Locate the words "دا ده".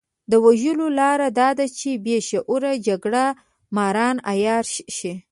1.39-1.65